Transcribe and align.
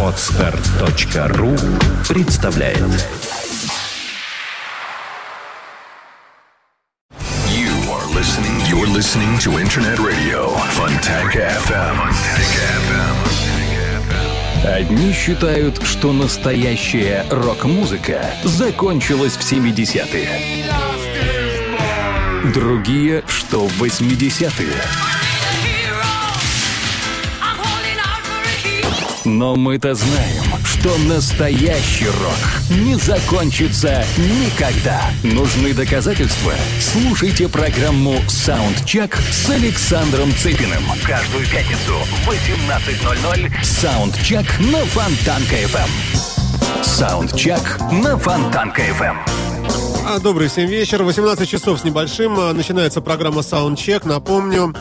Отстар.ру 0.00 1.56
представляет 2.08 2.78
You 7.48 7.74
are 7.90 8.06
listening. 8.14 8.60
You're 8.68 8.86
listening 8.86 9.38
to 9.40 9.58
Internet 9.58 9.98
Radio 9.98 10.56
Fontanka 10.70 11.50
FM. 11.66 11.98
Одни 14.64 15.12
считают, 15.12 15.82
что 15.82 16.12
настоящая 16.12 17.26
рок-музыка 17.28 18.30
закончилась 18.44 19.36
в 19.36 19.40
70-е. 19.40 20.28
Другие, 22.52 23.24
что 23.26 23.66
в 23.66 23.82
80-е. 23.82 25.13
Но 29.24 29.56
мы-то 29.56 29.94
знаем, 29.94 30.44
что 30.64 30.96
настоящий 31.08 32.06
рок 32.06 32.78
не 32.78 32.94
закончится 32.96 34.04
никогда. 34.18 35.00
Нужны 35.22 35.72
доказательства? 35.72 36.52
Слушайте 36.78 37.48
программу 37.48 38.16
«Саундчек» 38.28 39.16
с 39.16 39.48
Александром 39.48 40.30
Цыпиным. 40.36 40.84
Каждую 41.06 41.46
пятницу 41.46 41.94
в 42.26 42.28
18.00 42.28 43.64
«Саундчек» 43.64 44.46
на 44.60 44.84
Фонтанка 44.86 45.54
FM. 45.56 46.82
«Саундчек» 46.84 47.80
на 48.02 48.18
Фонтанка 48.18 48.82
FM. 48.82 49.16
А, 50.06 50.18
Добрый 50.18 50.48
всем 50.48 50.66
вечер. 50.66 51.02
18 51.02 51.48
часов 51.48 51.80
с 51.80 51.84
небольшим. 51.84 52.38
а, 52.38 52.52
Начинается 52.52 53.00
программа 53.00 53.40
Soundcheck. 53.40 54.06
Напомню, 54.06 54.74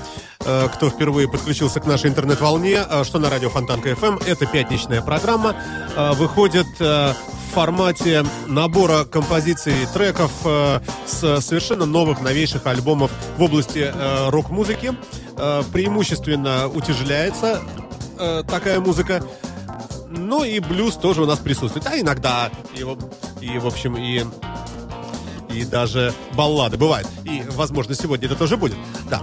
кто 0.75 0.89
впервые 0.89 1.27
подключился 1.29 1.79
к 1.79 1.85
нашей 1.85 2.09
интернет-волне, 2.09 2.79
э, 2.89 3.03
что 3.03 3.19
на 3.19 3.29
радио 3.29 3.49
Фонтанка 3.49 3.89
FM 3.91 4.23
это 4.25 4.45
пятничная 4.45 5.01
программа. 5.01 5.55
э, 5.95 6.11
Выходит 6.13 6.67
э, 6.79 7.13
в 7.13 7.53
формате 7.53 8.25
набора 8.47 9.05
композиций 9.05 9.73
и 9.83 9.85
треков 9.93 10.31
э, 10.45 10.79
с 11.05 11.41
совершенно 11.41 11.85
новых, 11.85 12.21
новейших 12.21 12.65
альбомов 12.65 13.11
в 13.37 13.43
области 13.43 13.91
э, 13.93 14.29
рок-музыки. 14.29 14.93
Э, 15.37 15.63
Преимущественно 15.71 16.67
утяжеляется 16.67 17.61
э, 18.19 18.43
такая 18.49 18.79
музыка. 18.79 19.23
Ну 20.09 20.43
и 20.43 20.59
блюз 20.59 20.95
тоже 20.95 21.23
у 21.23 21.25
нас 21.25 21.39
присутствует. 21.39 21.87
А 21.87 21.97
иногда 21.97 22.49
в- 22.75 22.97
и 23.41 23.57
в 23.57 23.65
общем, 23.67 23.97
и 23.97 24.23
и 25.53 25.65
даже 25.65 26.13
баллады. 26.33 26.77
Бывает. 26.77 27.07
И, 27.25 27.43
возможно, 27.51 27.95
сегодня 27.95 28.27
это 28.27 28.35
тоже 28.35 28.57
будет. 28.57 28.75
Да. 29.09 29.21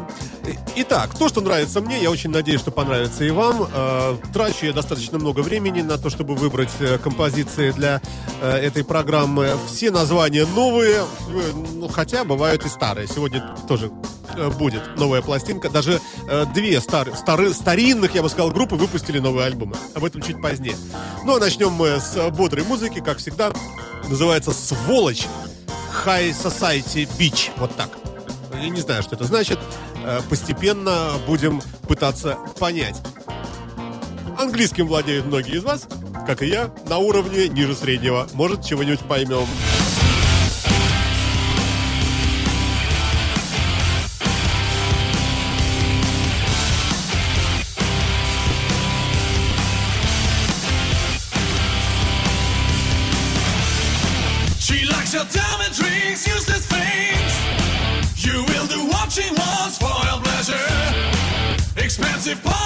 Итак, 0.76 1.16
то, 1.18 1.28
что 1.28 1.40
нравится 1.40 1.80
мне, 1.80 2.02
я 2.02 2.10
очень 2.10 2.30
надеюсь, 2.30 2.60
что 2.60 2.70
понравится 2.70 3.24
и 3.24 3.30
вам. 3.30 3.68
Э, 3.72 4.16
Трачу 4.32 4.66
я 4.66 4.72
достаточно 4.72 5.18
много 5.18 5.40
времени 5.40 5.82
на 5.82 5.98
то, 5.98 6.10
чтобы 6.10 6.34
выбрать 6.34 6.70
э, 6.80 6.98
композиции 6.98 7.70
для 7.70 8.00
э, 8.40 8.50
этой 8.56 8.84
программы. 8.84 9.50
Все 9.68 9.90
названия 9.90 10.46
новые, 10.46 11.04
ну, 11.74 11.88
хотя 11.88 12.24
бывают 12.24 12.64
и 12.64 12.68
старые. 12.68 13.06
Сегодня 13.06 13.54
тоже 13.68 13.90
будет 14.58 14.96
новая 14.96 15.22
пластинка. 15.22 15.68
Даже 15.68 16.00
э, 16.28 16.46
две 16.54 16.80
стар- 16.80 17.10
стары- 17.10 17.52
старинных, 17.52 18.14
я 18.14 18.22
бы 18.22 18.28
сказал, 18.28 18.50
группы 18.50 18.76
выпустили 18.76 19.18
новые 19.18 19.46
альбомы. 19.46 19.76
Об 19.94 20.04
этом 20.04 20.22
чуть 20.22 20.40
позднее. 20.40 20.76
Ну, 21.24 21.36
а 21.36 21.38
начнем 21.40 21.72
мы 21.72 22.00
с 22.00 22.30
бодрой 22.30 22.64
музыки, 22.64 23.00
как 23.00 23.18
всегда. 23.18 23.52
Называется 24.08 24.52
«Сволочь». 24.52 25.26
High 26.04 26.30
Society 26.30 27.08
Beach. 27.18 27.50
Вот 27.56 27.74
так. 27.76 27.90
Я 28.54 28.68
не 28.68 28.80
знаю, 28.80 29.02
что 29.02 29.16
это 29.16 29.24
значит. 29.24 29.58
Э, 30.04 30.20
Постепенно 30.28 31.12
будем 31.26 31.60
пытаться 31.88 32.36
понять. 32.58 32.96
Английским 34.38 34.86
владеют 34.86 35.26
многие 35.26 35.56
из 35.56 35.64
вас, 35.64 35.86
как 36.26 36.42
и 36.42 36.46
я, 36.46 36.70
на 36.88 36.98
уровне 36.98 37.48
ниже 37.48 37.74
среднего. 37.74 38.26
Может, 38.32 38.64
чего-нибудь 38.64 39.00
поймем. 39.00 39.46
Impossible! 62.30 62.59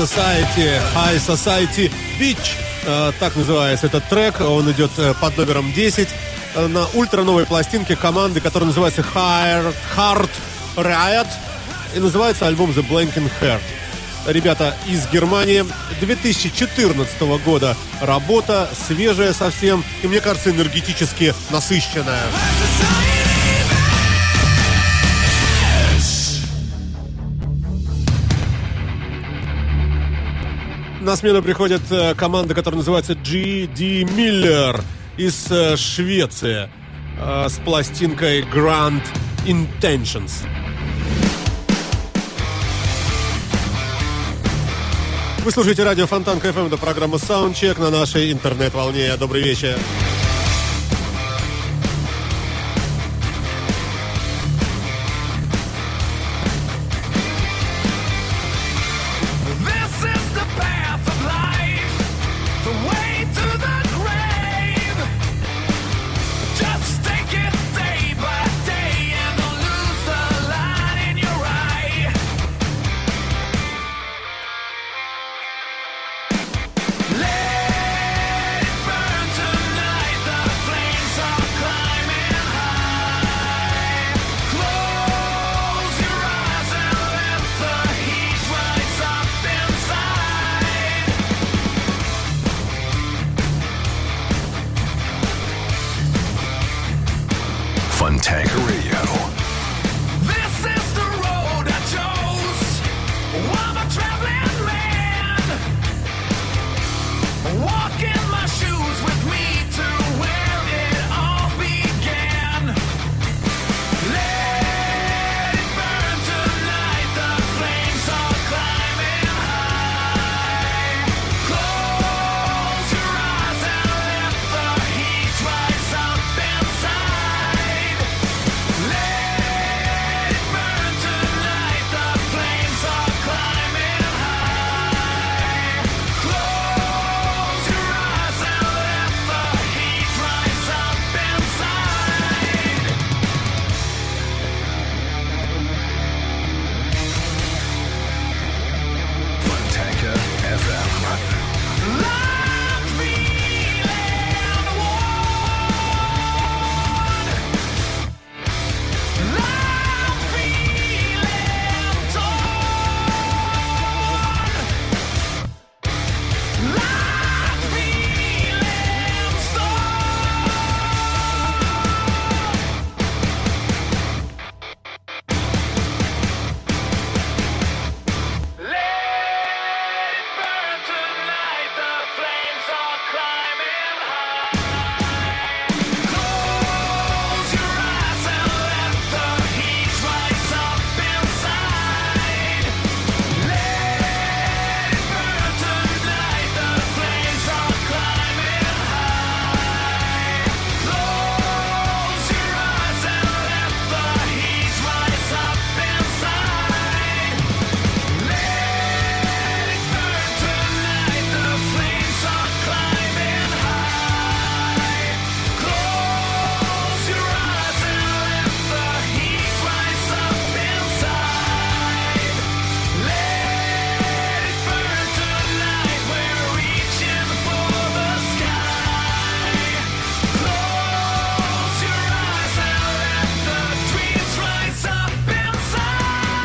Society, 0.00 0.80
High 0.94 1.18
Society 1.18 1.92
Beach. 2.18 2.56
Э, 2.86 3.12
Так 3.20 3.36
называется 3.36 3.86
этот 3.86 4.08
трек. 4.08 4.40
Он 4.40 4.70
идет 4.72 4.90
э, 4.96 5.12
под 5.20 5.36
номером 5.36 5.72
10. 5.74 6.08
э, 6.54 6.66
на 6.68 6.86
ультра 6.94 7.22
новой 7.22 7.44
пластинке 7.44 7.96
команды, 7.96 8.40
которая 8.40 8.68
называется 8.68 9.04
Hard, 9.14 9.74
Hard 9.94 10.30
Riot. 10.76 11.26
И 11.94 11.98
называется 11.98 12.46
альбом 12.46 12.70
The 12.70 12.86
Blanking 12.88 13.30
Heart. 13.42 13.60
Ребята 14.26 14.74
из 14.86 15.06
Германии 15.08 15.64
2014 16.00 17.20
года 17.44 17.76
работа, 18.00 18.70
свежая 18.86 19.34
совсем, 19.34 19.84
и 20.02 20.06
мне 20.06 20.20
кажется, 20.20 20.50
энергетически 20.50 21.34
насыщенная. 21.50 22.22
На 31.10 31.16
смену 31.16 31.42
приходит 31.42 31.82
э, 31.90 32.14
команда, 32.14 32.54
которая 32.54 32.78
называется 32.78 33.16
G.D. 33.16 34.02
Miller 34.02 34.80
из 35.16 35.50
э, 35.50 35.76
Швеции 35.76 36.70
э, 37.20 37.48
с 37.48 37.54
пластинкой 37.54 38.42
Grand 38.42 39.02
Intentions. 39.44 40.30
Вы 45.38 45.50
слушаете 45.50 45.82
радио 45.82 46.06
Фонтан 46.06 46.38
КФМ, 46.38 46.66
это 46.66 46.76
программа 46.76 47.16
Soundcheck 47.16 47.80
на 47.80 47.90
нашей 47.90 48.30
интернет-волне. 48.30 49.16
Добрый 49.16 49.42
вечер. 49.42 49.80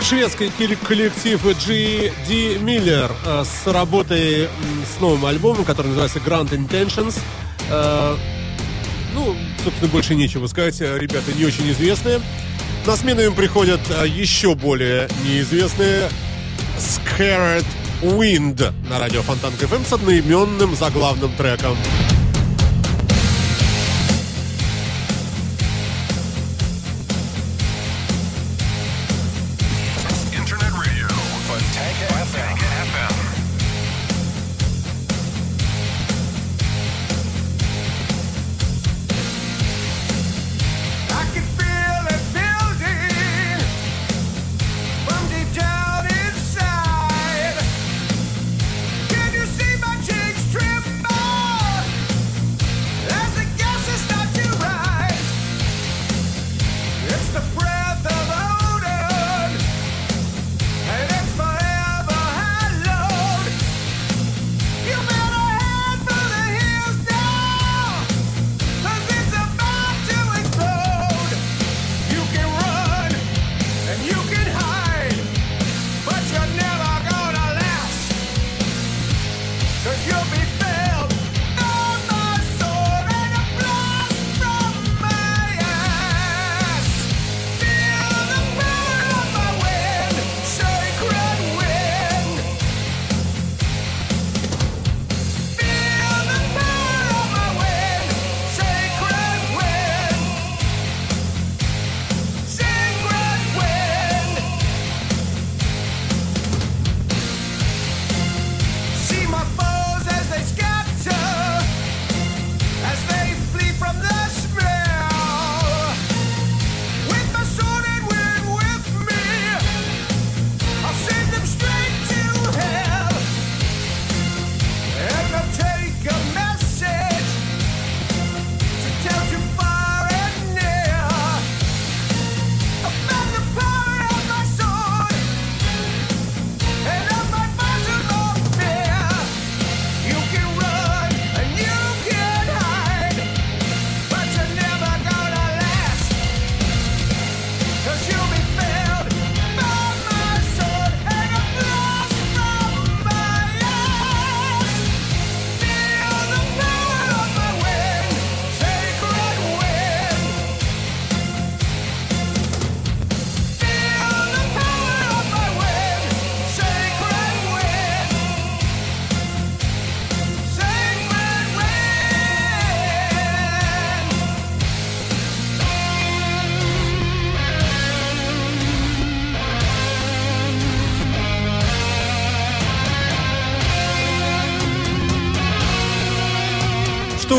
Шведский 0.08 0.52
коллектив 0.86 1.42
G.D. 1.44 2.58
Miller 2.58 3.12
э, 3.26 3.44
с 3.44 3.66
работой 3.66 4.48
с 4.96 5.02
новым 5.02 5.26
альбомом, 5.26 5.66
который 5.66 5.88
называется 5.88 6.20
Grand 6.20 6.50
Intentions. 6.52 7.18
Э, 7.72 8.16
Ну, 9.16 9.36
собственно, 9.64 9.90
больше 9.92 10.14
нечего 10.14 10.46
сказать. 10.46 10.80
Э, 10.82 11.00
Ребята 11.00 11.34
не 11.34 11.44
очень 11.46 11.72
известные. 11.72 12.22
На 12.86 12.96
смену 12.96 13.22
им 13.22 13.34
приходят 13.34 13.80
еще 14.06 14.54
более 14.54 15.08
неизвестные 15.24 16.08
Scared 16.78 17.66
Wind 18.04 18.74
на 18.88 19.00
радио 19.00 19.24
Фонтан 19.24 19.54
КФМ 19.54 19.86
с 19.86 19.94
одноименным 19.94 20.76
заглавным 20.76 21.32
треком. 21.36 21.76
FM. 32.86 33.15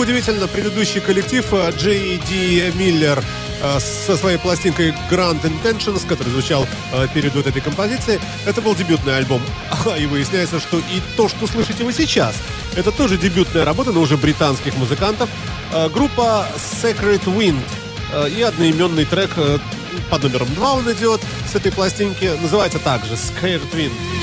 Удивительно, 0.06 0.46
предыдущий 0.46 1.00
коллектив 1.00 1.44
э, 1.50 1.72
J.D. 1.80 2.70
Миллер 2.78 3.24
э, 3.60 3.80
со 3.80 4.16
своей 4.16 4.38
пластинкой 4.38 4.94
Grand 5.10 5.42
Intentions, 5.42 6.06
который 6.06 6.28
звучал 6.28 6.64
э, 6.92 7.08
перед 7.12 7.34
вот 7.34 7.48
этой 7.48 7.60
композицией, 7.60 8.20
это 8.46 8.62
был 8.62 8.76
дебютный 8.76 9.16
альбом. 9.16 9.42
И 9.98 10.06
выясняется, 10.06 10.60
что 10.60 10.78
и 10.78 11.02
то, 11.16 11.28
что 11.28 11.48
слышите 11.48 11.82
вы 11.82 11.92
сейчас, 11.92 12.36
это 12.76 12.92
тоже 12.92 13.18
дебютная 13.18 13.64
работа, 13.64 13.90
но 13.90 14.00
уже 14.00 14.16
британских 14.16 14.76
музыкантов. 14.76 15.28
Группа 15.92 16.46
Secret 16.56 17.24
Wind 17.24 17.64
и 18.38 18.42
одноименный 18.42 19.06
трек 19.06 19.30
под 20.08 20.22
номером 20.22 20.54
2 20.54 20.72
он 20.72 20.92
идет 20.92 21.20
с 21.50 21.56
этой 21.56 21.72
пластинки. 21.72 22.30
Называется 22.40 22.78
также 22.78 23.14
Scared 23.14 23.72
Wind. 23.72 24.15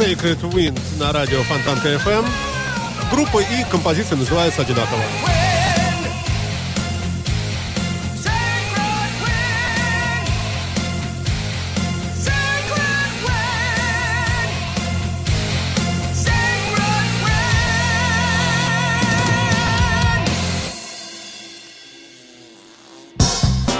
Sacred 0.00 0.40
Wind 0.54 0.80
на 0.98 1.12
радио 1.12 1.42
Фонтанка 1.42 1.88
FM. 1.88 2.24
Группа 3.12 3.40
и 3.40 3.64
композиция 3.70 4.16
называется 4.16 4.62
одинаково. 4.62 5.02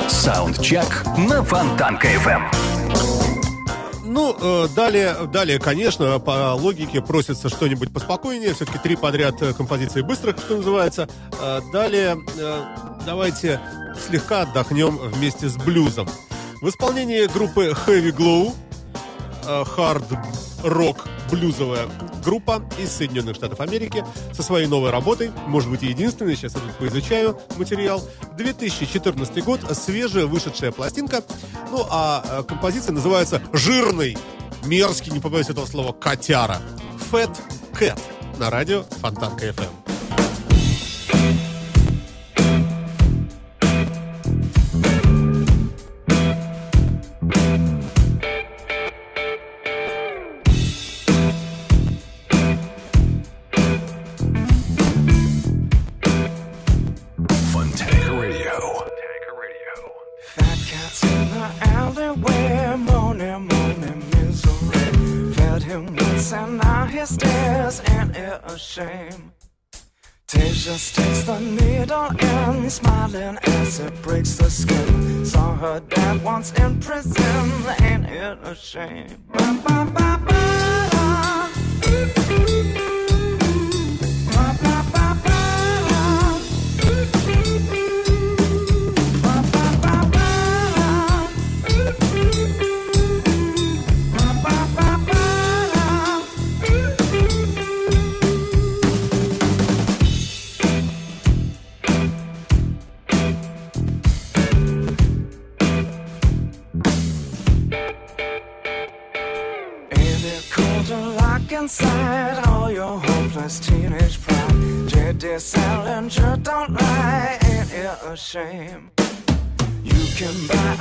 Саундчек 0.06 0.84
на 1.16 1.42
Фонтанка 1.42 2.08
FM. 2.08 2.59
Ну, 4.20 4.36
э, 4.38 4.68
далее, 4.76 5.16
далее, 5.32 5.58
конечно, 5.58 6.18
по 6.18 6.52
логике 6.52 7.00
просится 7.00 7.48
что-нибудь 7.48 7.90
поспокойнее. 7.90 8.52
Все-таки 8.52 8.76
три 8.76 8.94
подряд 8.94 9.40
э, 9.40 9.54
композиции 9.54 10.02
быстрых, 10.02 10.36
что 10.36 10.58
называется. 10.58 11.08
Э, 11.40 11.62
далее 11.72 12.18
давайте 13.06 13.58
слегка 14.06 14.42
отдохнем 14.42 14.98
вместе 14.98 15.48
с 15.48 15.56
блюзом. 15.56 16.06
В 16.60 16.68
исполнении 16.68 17.24
группы 17.32 17.74
Heavy 17.86 18.14
Glow, 18.14 18.52
хард-рок 19.64 21.06
блюзовая 21.30 21.88
группа 22.24 22.62
из 22.78 22.90
Соединенных 22.92 23.36
Штатов 23.36 23.60
Америки 23.60 24.04
со 24.32 24.42
своей 24.42 24.66
новой 24.66 24.90
работой, 24.90 25.30
может 25.46 25.70
быть, 25.70 25.82
единственной, 25.82 26.36
сейчас 26.36 26.54
я 26.54 26.60
тут 26.60 26.72
поизучаю 26.76 27.38
материал, 27.56 28.02
2014 28.36 29.44
год, 29.44 29.60
свежая 29.76 30.26
вышедшая 30.26 30.72
пластинка, 30.72 31.22
ну, 31.70 31.86
а 31.90 32.24
э, 32.24 32.42
композиция 32.44 32.92
называется 32.92 33.42
«Жирный», 33.52 34.16
мерзкий, 34.64 35.12
не 35.12 35.20
побоюсь 35.20 35.48
этого 35.48 35.66
слова, 35.66 35.92
котяра, 35.92 36.60
Fat 37.10 37.36
Cat 37.72 37.98
на 38.38 38.50
радио 38.50 38.84
Фонтанка 39.00 39.46
FM. 39.46 39.89
Shame. 68.70 69.32
Tasia 70.28 70.76
sticks 70.78 71.24
the 71.24 71.40
needle 71.40 72.08
in, 72.20 72.70
smiling 72.70 73.36
as 73.42 73.80
it 73.80 74.00
breaks 74.00 74.36
the 74.36 74.48
skin. 74.48 75.26
Saw 75.26 75.56
her 75.56 75.80
dad 75.80 76.22
once 76.22 76.52
in 76.52 76.78
prison, 76.78 77.50
ain't 77.82 78.06
it 78.06 78.38
a 78.44 78.54
shame? 78.54 79.24
Ba, 79.32 79.60
ba. 79.64 79.80
Ba, 79.92 80.20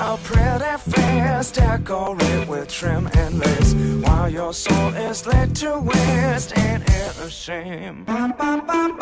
a 0.09 0.17
pretty 0.23 0.91
face, 0.91 1.51
decorate 1.51 2.47
with 2.47 2.67
trim 2.67 3.07
and 3.13 3.39
lace, 3.39 3.73
while 4.03 4.29
your 4.29 4.53
soul 4.53 4.93
is 4.95 5.27
laid 5.27 5.55
to 5.55 5.79
waste, 5.79 6.57
ain't 6.57 6.83
it 6.83 7.19
a 7.19 7.29
shame? 7.29 8.05
Ba, 8.05 8.33
ba. 8.35 8.63
Ba, 8.67 8.95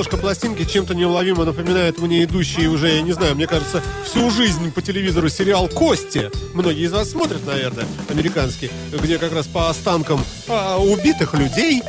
обложка 0.00 0.16
пластинки 0.16 0.64
чем-то 0.64 0.94
неуловимо 0.94 1.44
напоминает 1.44 1.98
мне 1.98 2.24
идущий 2.24 2.68
уже, 2.68 2.94
я 2.94 3.02
не 3.02 3.12
знаю, 3.12 3.34
мне 3.34 3.46
кажется, 3.46 3.82
всю 4.06 4.30
жизнь 4.30 4.72
по 4.72 4.80
телевизору 4.80 5.28
сериал 5.28 5.68
«Кости». 5.68 6.30
Многие 6.54 6.84
из 6.84 6.92
вас 6.92 7.10
смотрят, 7.10 7.44
наверное, 7.44 7.84
американский, 8.08 8.70
где 8.92 9.18
как 9.18 9.34
раз 9.34 9.46
по 9.46 9.68
останкам 9.68 10.24
а, 10.48 10.78
убитых 10.78 11.34
людей 11.34 11.82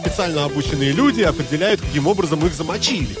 специально 0.00 0.44
обученные 0.44 0.92
люди 0.92 1.22
определяют, 1.22 1.80
каким 1.80 2.06
образом 2.06 2.44
их 2.46 2.54
замочили. 2.54 3.16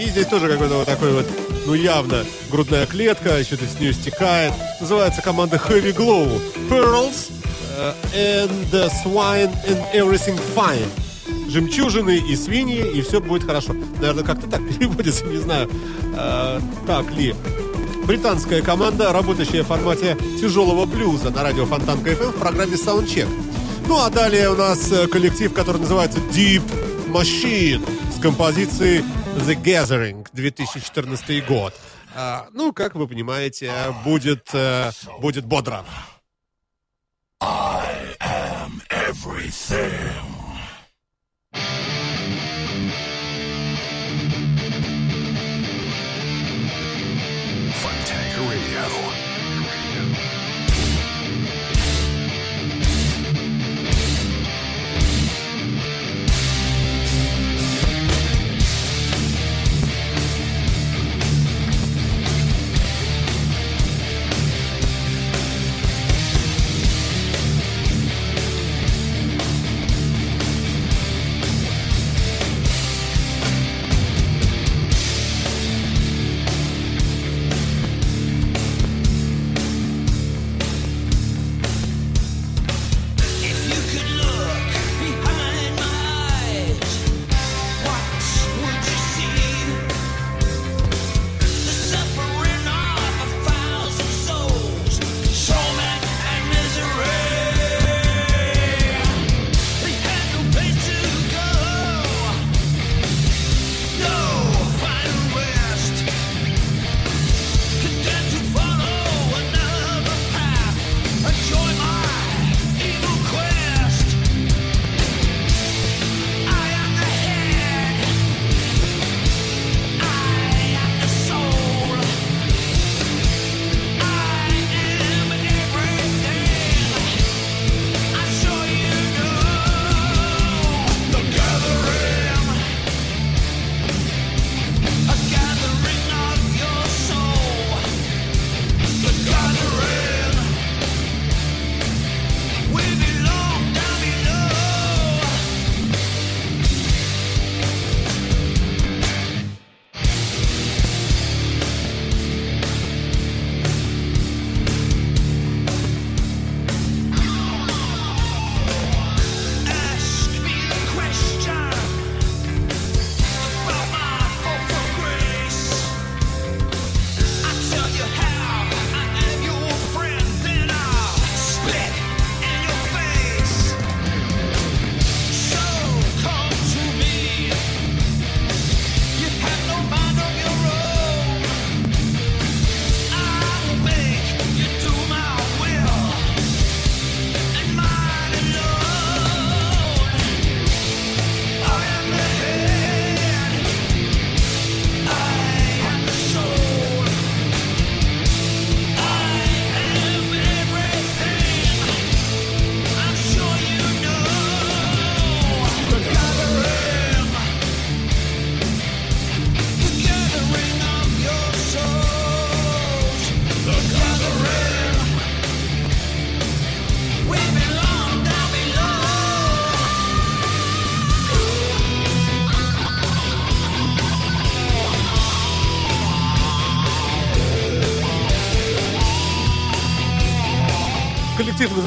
И 0.00 0.08
здесь 0.08 0.26
тоже 0.26 0.48
какой-то 0.48 0.74
вот 0.74 0.86
такой 0.86 1.12
вот, 1.12 1.26
ну 1.66 1.74
явно, 1.74 2.24
грудная 2.50 2.86
клетка, 2.86 3.42
что-то 3.44 3.64
с 3.64 3.78
нее 3.80 3.92
стекает. 3.92 4.52
Называется 4.80 5.22
команда 5.22 5.56
Heavy 5.56 5.94
Glow. 5.94 6.40
Pearls 6.68 7.30
э, 7.76 7.92
and 8.14 8.70
the 8.70 8.90
swine 9.04 9.52
and 9.68 9.80
everything 9.92 10.38
fine. 10.54 10.88
Жемчужины 11.48 12.18
и 12.18 12.36
свиньи, 12.36 12.90
и 12.96 13.02
все 13.02 13.20
будет 13.20 13.44
хорошо. 13.44 13.74
Наверное, 14.00 14.24
как-то 14.24 14.48
так 14.48 14.60
переводится, 14.78 15.24
не 15.24 15.38
знаю, 15.38 15.70
э, 16.16 16.60
так 16.86 17.10
ли. 17.12 17.34
Британская 18.06 18.60
команда, 18.60 19.12
работающая 19.12 19.62
в 19.62 19.66
формате 19.68 20.16
тяжелого 20.38 20.84
блюза 20.84 21.30
на 21.30 21.42
радио 21.42 21.64
Фонтанка 21.64 22.10
FM 22.10 22.32
в 22.32 22.38
программе 22.38 22.74
Soundcheck. 22.74 23.28
Ну 23.86 23.98
а 23.98 24.10
далее 24.10 24.50
у 24.50 24.56
нас 24.56 24.90
э, 24.92 25.06
коллектив, 25.08 25.52
который 25.52 25.80
называется 25.80 26.18
Deep 26.18 26.62
Machine 27.08 27.86
с 28.10 28.20
композицией 28.20 29.04
The 29.36 29.54
Gathering 29.62 30.26
2014 30.32 31.46
год. 31.46 31.74
А, 32.14 32.46
ну, 32.52 32.72
как 32.72 32.94
вы 32.94 33.06
понимаете, 33.06 33.72
будет, 34.04 34.48
э, 34.52 34.90
будет 35.20 35.44
бодро. 35.44 35.84
Fontanka 41.54 41.83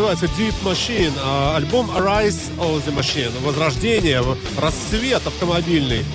называется 0.10 0.42
Deep 0.42 0.54
Machine, 0.64 1.14
а 1.22 1.58
альбом 1.58 1.92
Arise 1.92 2.40
of 2.58 2.82
the 2.86 2.96
Machine. 2.96 3.32
Возрождение, 3.44 4.22
в- 4.22 4.38
расцвет 4.58 5.26
автомобильный. 5.28 6.06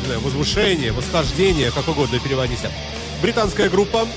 Не 0.00 0.06
знаю, 0.06 0.20
возвышение, 0.20 0.90
восхождение, 0.92 1.70
как 1.70 1.86
угодно 1.88 2.18
переводите. 2.18 2.70
Британская 3.20 3.68
группа 3.68 4.08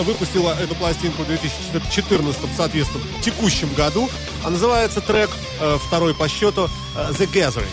выпустила 0.00 0.54
эту 0.60 0.74
пластинку 0.74 1.22
в 1.22 1.26
2014, 1.26 2.42
соответственно, 2.56 3.04
текущем 3.22 3.72
году. 3.74 4.10
А 4.44 4.50
называется 4.50 5.00
трек, 5.00 5.30
э, 5.60 5.78
второй 5.86 6.14
по 6.14 6.28
счету, 6.28 6.68
э, 6.94 7.12
The 7.18 7.26
Gathering. 7.32 7.64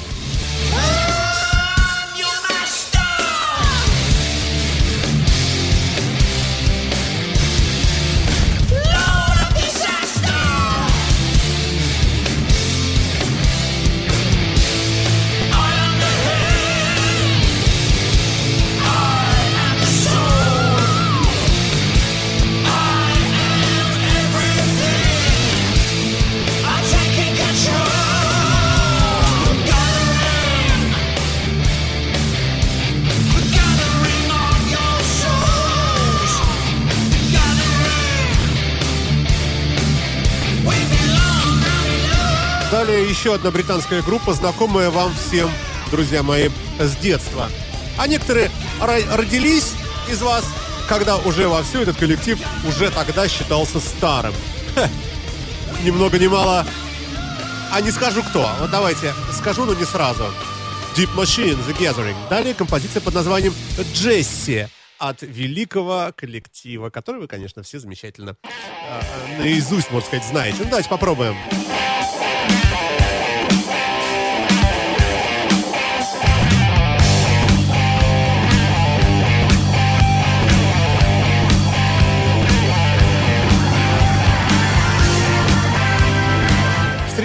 Еще 43.22 43.36
одна 43.36 43.52
британская 43.52 44.02
группа, 44.02 44.34
знакомая 44.34 44.90
вам 44.90 45.14
всем, 45.14 45.48
друзья 45.92 46.24
мои, 46.24 46.50
с 46.80 46.96
детства. 46.96 47.52
А 47.96 48.08
некоторые 48.08 48.50
ро- 48.80 49.16
родились 49.16 49.74
из 50.10 50.24
вас, 50.24 50.44
когда 50.90 51.18
уже 51.18 51.48
во 51.48 51.62
всю 51.62 51.82
этот 51.82 51.98
коллектив 51.98 52.40
уже 52.68 52.90
тогда 52.90 53.28
считался 53.28 53.80
старым. 53.80 54.34
Хе. 54.74 54.90
Ни 55.84 55.92
много 55.92 56.18
ни 56.18 56.26
мало. 56.26 56.66
А 57.72 57.80
не 57.82 57.92
скажу 57.92 58.24
кто. 58.24 58.50
Вот 58.60 58.72
давайте 58.72 59.14
скажу, 59.38 59.66
но 59.66 59.76
не 59.76 59.86
сразу. 59.86 60.26
Deep 60.98 61.14
Machine, 61.16 61.60
The 61.68 61.78
Gathering. 61.78 62.16
Далее 62.28 62.56
композиция 62.56 63.02
под 63.02 63.14
названием 63.14 63.54
«Джесси» 63.94 64.66
от 64.98 65.22
великого 65.22 66.12
коллектива, 66.16 66.90
который 66.90 67.22
вы, 67.22 67.28
конечно, 67.28 67.62
все 67.62 67.78
замечательно 67.78 68.36
э, 68.44 69.38
наизусть, 69.38 69.92
можно 69.92 70.08
сказать, 70.08 70.26
знаете. 70.26 70.58
Ну, 70.62 70.66
давайте 70.66 70.90
попробуем. 70.90 71.36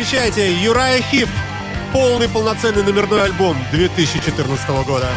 Встречайте, 0.06 0.54
Юрая 0.62 1.02
Хип. 1.02 1.28
Полный 1.92 2.28
полноценный 2.28 2.84
номерной 2.84 3.24
альбом 3.24 3.56
2014 3.72 4.68
года. 4.86 5.08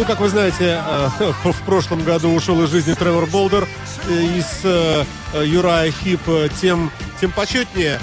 Ну, 0.00 0.06
как 0.06 0.20
вы 0.20 0.30
знаете, 0.30 0.82
э, 0.82 1.32
в 1.44 1.62
прошлом 1.66 2.02
году 2.04 2.30
ушел 2.30 2.62
из 2.64 2.70
жизни 2.70 2.94
Тревор 2.94 3.26
Болдер 3.26 3.68
э, 4.08 4.12
из 4.38 4.46
э, 4.64 5.04
э, 5.34 5.44
Юрая 5.46 5.90
Хип, 5.90 6.22
тем, 6.58 6.90
тем 7.20 7.30
почетнее 7.32 8.00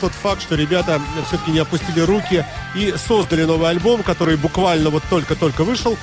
тот 0.00 0.10
факт, 0.12 0.40
что 0.40 0.54
ребята 0.54 1.00
все-таки 1.28 1.50
не 1.50 1.58
опустили 1.58 2.00
руки 2.00 2.46
и 2.74 2.94
создали 2.96 3.44
новый 3.44 3.68
альбом, 3.68 4.02
который 4.02 4.36
буквально 4.38 4.88
вот 4.88 5.02
только-только 5.10 5.64
вышел. 5.64 5.98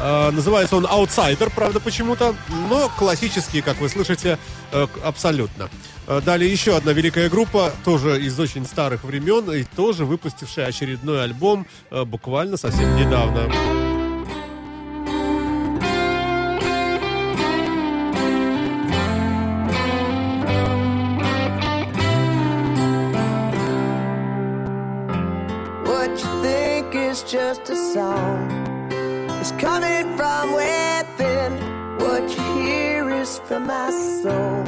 Называется 0.00 0.76
он 0.76 0.86
«Outsider», 0.86 1.50
правда, 1.52 1.80
почему-то, 1.80 2.36
но 2.70 2.88
классический, 2.96 3.60
как 3.60 3.80
вы 3.80 3.88
слышите, 3.88 4.38
абсолютно. 5.02 5.68
Далее 6.24 6.50
еще 6.50 6.76
одна 6.76 6.92
великая 6.92 7.28
группа, 7.28 7.72
тоже 7.84 8.22
из 8.22 8.38
очень 8.38 8.64
старых 8.64 9.02
времен, 9.02 9.50
и 9.50 9.64
тоже 9.64 10.04
выпустившая 10.04 10.66
очередной 10.66 11.24
альбом 11.24 11.66
буквально 11.90 12.56
совсем 12.56 12.94
недавно. 12.94 13.50
A 27.70 27.76
song 27.76 28.50
is 29.40 29.52
coming 29.52 30.16
from 30.16 30.52
within. 30.52 31.52
What 31.98 32.22
you 32.36 32.60
hear 32.60 33.10
is 33.10 33.38
from 33.40 33.66
my 33.66 33.90
soul. 33.90 34.64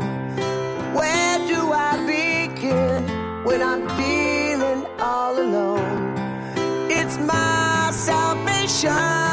Where 0.94 1.38
do 1.48 1.72
I 1.72 1.96
begin 2.06 3.02
when 3.44 3.62
I'm 3.62 3.88
feeling 3.98 4.86
all 5.00 5.36
alone? 5.36 6.14
It's 6.88 7.18
my 7.18 7.90
salvation 7.92 9.23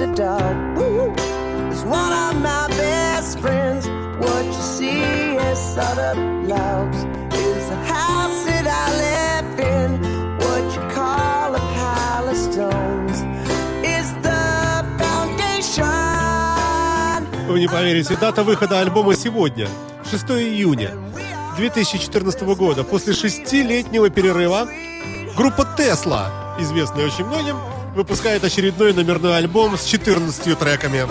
a 0.00 0.06
dog. 0.14 0.56
Woo! 0.76 1.12
It's 1.70 1.84
one 1.84 2.12
of 2.12 2.40
my 2.40 2.66
best 2.68 3.38
friends. 3.38 3.86
What 4.18 4.44
you 4.46 4.52
see 4.52 5.36
as 5.36 5.58
sawed-up 5.74 6.16
logs 6.48 7.04
is 7.34 7.68
the 7.68 7.76
house 7.84 8.44
that 8.44 8.66
I 8.66 8.86
live 9.04 9.60
in. 9.60 9.90
What 10.38 10.64
you 10.74 10.82
call 10.94 11.54
a 11.54 11.62
pile 11.76 12.28
of 12.28 12.36
stones 12.36 13.18
is 13.84 14.12
the. 14.22 14.40
Вы 17.48 17.58
не 17.58 17.66
поверите, 17.66 18.16
дата 18.16 18.44
выхода 18.44 18.78
альбома 18.78 19.16
сегодня, 19.16 19.66
6 20.08 20.24
июня 20.30 20.92
2014 21.56 22.42
года. 22.54 22.84
После 22.84 23.12
шестилетнего 23.12 24.08
перерыва 24.08 24.68
группа 25.36 25.66
Тесла, 25.76 26.30
известная 26.60 27.06
очень 27.06 27.24
многим, 27.24 27.56
выпускает 27.94 28.44
очередной 28.44 28.92
номерной 28.92 29.36
альбом 29.36 29.76
с 29.76 29.84
14 29.84 30.58
треками. 30.58 31.06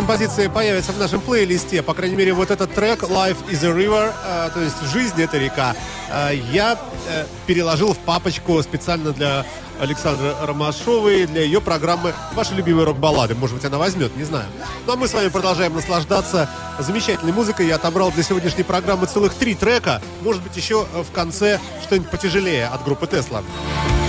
Композиции 0.00 0.46
появятся 0.46 0.92
в 0.92 0.98
нашем 0.98 1.20
плейлисте. 1.20 1.82
По 1.82 1.92
крайней 1.92 2.16
мере, 2.16 2.32
вот 2.32 2.50
этот 2.50 2.72
трек 2.72 3.02
Life 3.02 3.36
is 3.50 3.62
a 3.62 3.70
River, 3.70 4.10
э, 4.24 4.50
то 4.54 4.60
есть 4.62 4.76
жизнь 4.90 5.20
это 5.20 5.36
река, 5.36 5.76
э, 6.10 6.36
я 6.52 6.78
э, 7.06 7.26
переложил 7.46 7.92
в 7.92 7.98
папочку 7.98 8.62
специально 8.62 9.12
для 9.12 9.44
Александры 9.78 10.34
Ромашовой, 10.40 11.26
для 11.26 11.42
ее 11.42 11.60
программы 11.60 12.14
«Ваши 12.32 12.54
любимые 12.54 12.86
рок-баллады». 12.86 13.34
Может 13.34 13.56
быть, 13.56 13.64
она 13.66 13.76
возьмет, 13.76 14.16
не 14.16 14.24
знаю. 14.24 14.46
Ну, 14.86 14.94
а 14.94 14.96
мы 14.96 15.06
с 15.06 15.12
вами 15.12 15.28
продолжаем 15.28 15.74
наслаждаться 15.74 16.48
замечательной 16.78 17.32
музыкой. 17.32 17.66
Я 17.66 17.74
отобрал 17.74 18.10
для 18.10 18.22
сегодняшней 18.22 18.64
программы 18.64 19.06
целых 19.06 19.34
три 19.34 19.54
трека. 19.54 20.00
Может 20.22 20.42
быть, 20.42 20.56
еще 20.56 20.86
э, 20.94 21.02
в 21.02 21.12
конце 21.12 21.60
что-нибудь 21.82 22.08
потяжелее 22.08 22.68
от 22.68 22.82
группы 22.84 23.06
Тесла. 23.06 23.42
Let 23.42 23.99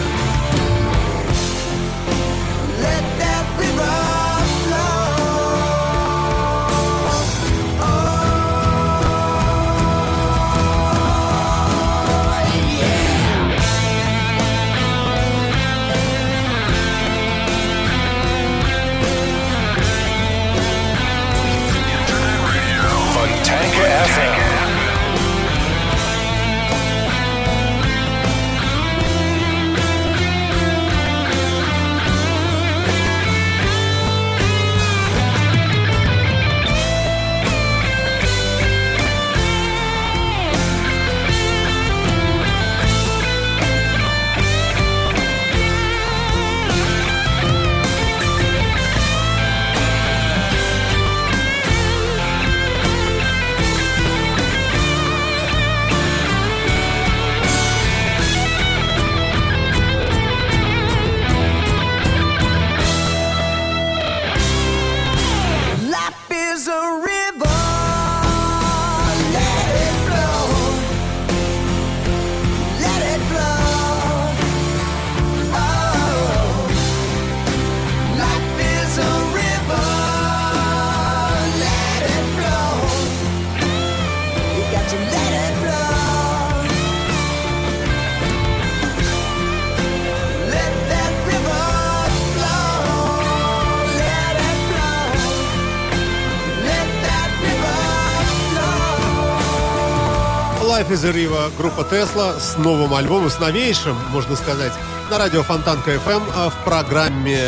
a 100.91 101.12
River, 101.12 101.51
группа 101.58 101.86
Тесла 101.86 102.38
с 102.38 102.58
новым 102.58 102.93
альбомом, 102.93 103.30
с 103.30 103.39
новейшим, 103.39 103.95
можно 104.12 104.36
сказать, 104.36 104.73
на 105.10 105.17
радио 105.17 105.41
Фонтанка 105.41 105.91
FM 105.91 106.21
а 106.36 106.49
в 106.49 106.65
программе 106.65 107.39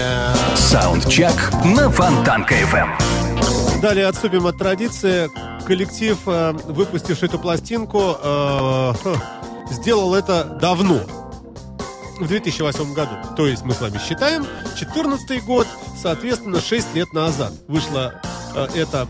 Саундчек 0.55 1.33
на 1.65 1.89
Фонтанка 1.91 2.55
FM. 2.55 3.81
Далее 3.81 4.07
отступим 4.07 4.47
от 4.47 4.57
традиции. 4.57 5.29
Коллектив, 5.67 6.17
э, 6.25 6.53
выпустивший 6.67 7.27
эту 7.27 7.37
пластинку, 7.37 8.15
э, 8.23 8.93
хм, 9.03 9.15
сделал 9.71 10.15
это 10.15 10.45
давно. 10.61 11.01
В 12.19 12.27
2008 12.27 12.93
году. 12.93 13.11
То 13.35 13.45
есть 13.45 13.63
мы 13.63 13.73
с 13.73 13.81
вами 13.81 13.97
считаем, 13.97 14.47
14 14.79 15.43
год, 15.43 15.67
соответственно, 16.01 16.61
6 16.61 16.95
лет 16.95 17.11
назад 17.11 17.51
вышла 17.67 18.13
э, 18.55 18.67
эта 18.75 19.05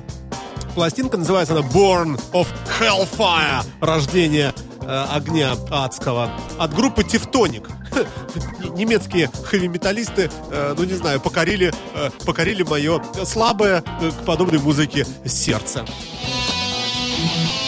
пластинка. 0.74 1.18
Называется 1.18 1.54
она 1.58 1.68
Born 1.68 2.20
of 2.32 2.48
Hellfire. 2.80 3.66
Рождение 3.82 4.54
э, 4.82 5.06
огня 5.12 5.56
адского. 5.70 6.32
От 6.58 6.74
группы 6.74 7.04
Тевтоник. 7.04 7.70
Немецкие 8.76 9.30
хэви-металлисты, 9.46 10.30
э, 10.52 10.74
ну 10.78 10.84
не 10.84 10.94
знаю, 10.94 11.20
покорили, 11.20 11.74
э, 11.94 12.10
покорили 12.26 12.64
мое 12.64 13.02
слабое 13.24 13.84
э, 14.02 14.12
к 14.12 14.26
подобной 14.26 14.60
музыке 14.60 15.06
сердце. 15.26 15.86
March 17.24 17.63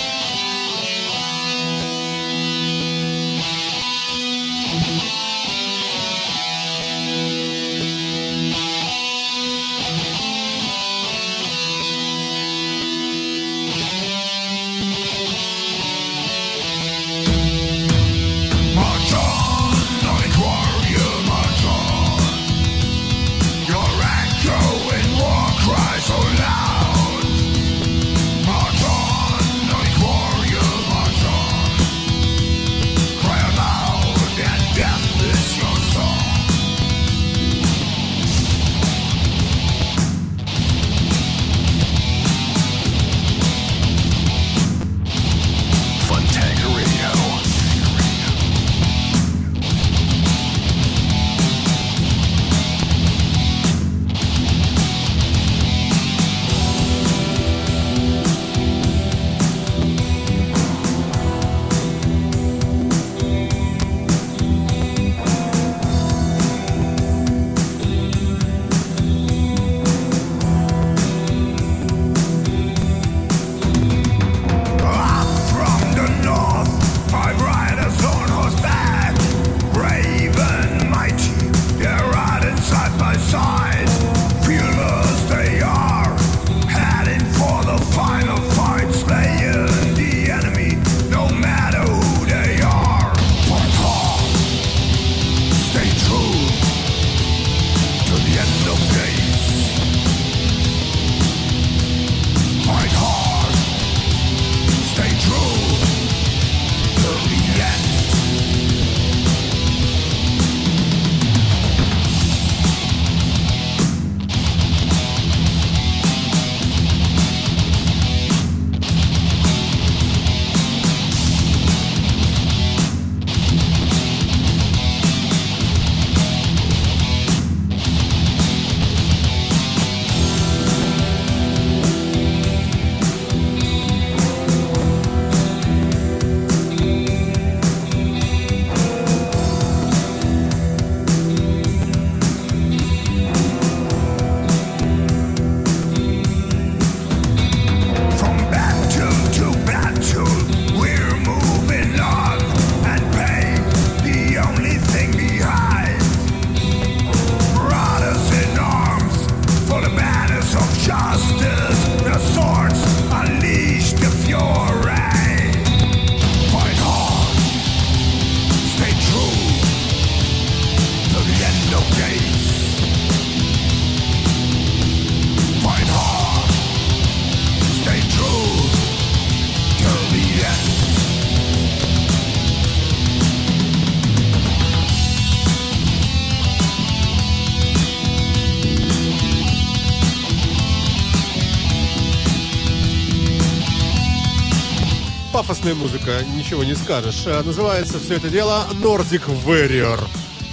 пафосная 195.56 195.76
музыка, 195.76 196.22
ничего 196.36 196.66
не 196.66 196.76
скажешь. 196.76 197.24
Э, 197.26 197.42
Называется 197.42 197.98
все 197.98 198.16
это 198.16 198.28
дело 198.28 198.68
Nordic 198.74 199.24
Warrior. 199.46 200.06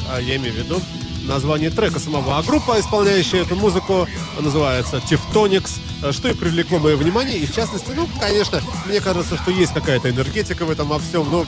А 0.09 0.20
Я 0.20 0.36
имею 0.36 0.55
в 0.55 0.57
виду 0.59 0.80
название 1.24 1.70
трека 1.70 1.98
самого. 1.98 2.38
А 2.38 2.42
группа, 2.42 2.78
исполняющая 2.78 3.42
эту 3.42 3.57
музыку, 3.57 4.07
называется 4.38 4.98
Teutonix, 4.98 5.80
э, 6.05 6.12
что 6.12 6.28
и 6.28 6.34
привлекло 6.34 6.78
мое 6.78 6.96
внимание. 6.96 7.36
И 7.36 7.46
в 7.46 7.53
частности, 7.55 7.90
ну, 7.96 8.09
конечно, 8.20 8.62
мне 8.86 9.00
кажется, 9.00 9.36
что 9.36 9.50
есть 9.50 9.72
какая-то 9.72 10.09
энергетика 10.09 10.64
в 10.64 10.70
этом 10.70 10.86
во 10.86 11.00
всем. 11.00 11.28
Ну, 11.28 11.46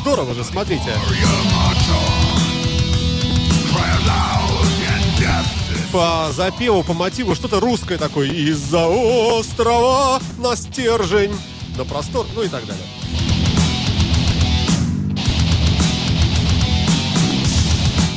здорово 0.00 0.34
же, 0.34 0.44
смотрите. 0.44 0.94
По 5.90 6.30
запеву, 6.32 6.84
по 6.84 6.92
мотиву 6.92 7.34
что-то 7.34 7.58
русское 7.58 7.98
такое. 7.98 8.28
Из-за 8.28 8.86
острова 8.86 10.20
на 10.38 10.54
стержень, 10.54 11.32
на 11.76 11.84
простор, 11.84 12.26
ну 12.34 12.42
и 12.42 12.48
так 12.48 12.66
далее. 12.66 12.84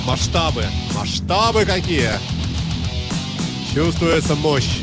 Масштабы, 0.05 0.65
масштабы 0.93 1.65
какие! 1.65 2.11
Чувствуется 3.73 4.35
мощь. 4.35 4.79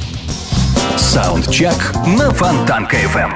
Саундчек 0.98 1.94
на 2.06 2.30
Фонтанка 2.30 2.96
FM. 2.96 3.32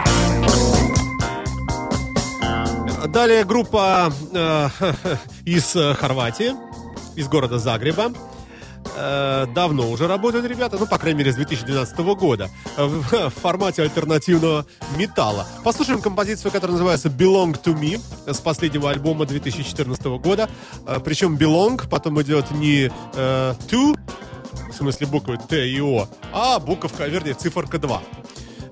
Далее 3.09 3.45
группа 3.45 4.13
э, 4.33 4.69
из 5.47 5.75
э, 5.77 5.95
Хорватии, 5.95 6.53
из 7.15 7.29
города 7.29 7.59
Загреба. 7.59 8.13
Э, 8.97 9.47
давно 9.55 9.91
уже 9.91 10.07
работают 10.07 10.47
ребята, 10.47 10.79
ну, 10.79 10.87
по 10.87 10.99
крайней 10.99 11.19
мере, 11.19 11.33
с 11.33 11.37
2012 11.37 11.99
года, 11.99 12.49
в, 12.77 13.29
в 13.29 13.31
формате 13.31 13.83
альтернативного 13.83 14.67
металла. 14.97 15.47
Послушаем 15.63 16.01
композицию, 16.01 16.51
которая 16.51 16.73
называется 16.73 17.09
Belong 17.09 17.61
to 17.63 17.79
Me 17.79 18.01
с 18.27 18.39
последнего 18.39 18.91
альбома 18.91 19.27
2014 19.27 20.05
года. 20.05 20.49
Э, 20.87 20.99
причем 21.05 21.37
Belong 21.37 21.89
потом 21.89 22.21
идет 22.23 22.51
не 22.53 22.91
э, 23.15 23.55
to, 23.69 23.99
в 24.71 24.75
смысле 24.75 25.07
буквы 25.07 25.39
Т 25.39 25.69
и 25.69 25.81
О, 25.81 26.09
а 26.33 26.59
буковка, 26.59 27.07
вернее, 27.07 27.35
циферка 27.35 27.79
2. 27.79 28.03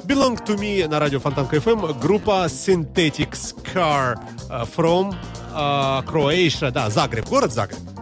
Belong 0.04 0.42
to 0.46 0.56
Me 0.58 0.86
на 0.88 1.00
радио 1.00 1.20
Фонтанка 1.20 1.56
FM. 1.56 1.98
Группа 2.00 2.46
Synthetic 2.46 3.32
Scar 3.32 4.18
э, 4.48 4.64
from 4.74 5.14
э, 5.52 6.10
Croatia. 6.10 6.70
Да, 6.70 6.88
Загреб, 6.88 7.28
город 7.28 7.52
Загреб. 7.52 7.93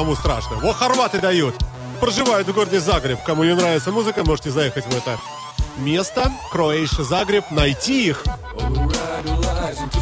Самому 0.00 0.16
страшно. 0.16 0.56
Во, 0.56 0.72
хорваты 0.72 1.20
дают. 1.20 1.54
Проживают 2.00 2.48
в 2.48 2.54
городе 2.54 2.80
Загреб. 2.80 3.22
Кому 3.22 3.44
не 3.44 3.54
нравится 3.54 3.92
музыка, 3.92 4.24
можете 4.24 4.50
заехать 4.50 4.86
в 4.86 4.96
это 4.96 5.18
место. 5.76 6.32
Кроэйша 6.50 7.04
Загреб. 7.04 7.44
Найти 7.50 8.08
их. 8.08 8.24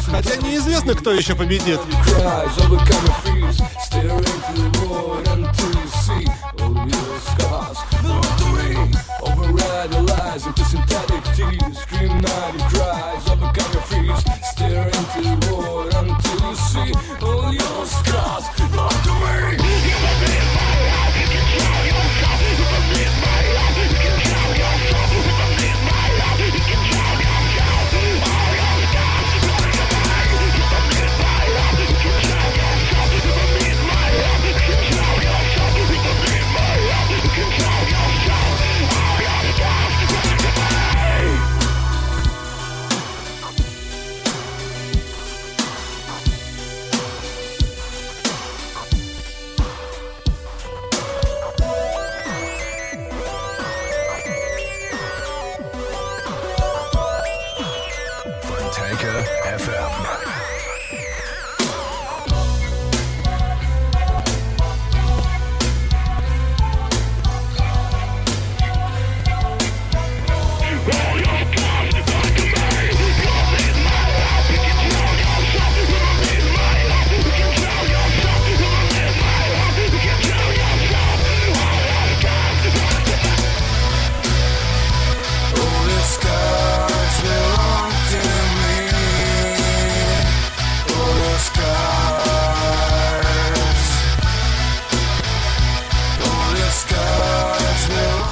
Хотя 0.09 0.37
неизвестно, 0.37 0.95
кто 0.95 1.11
еще 1.11 1.35
победит. 1.35 1.81
see 16.69 17.18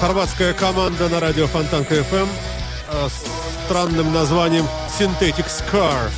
Хорватская 0.07 0.53
команда 0.53 1.09
на 1.09 1.19
радио 1.19 1.47
Фонтанка 1.47 1.95
FM 1.95 2.29
э, 2.91 3.07
с 3.09 3.65
странным 3.65 4.13
названием 4.13 4.65
Synthetic 4.97 5.47
Scar. 5.47 6.09